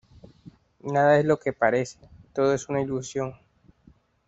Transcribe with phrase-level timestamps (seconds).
[0.79, 1.99] Nada es lo que parece,
[2.33, 3.35] todo es una ilusión.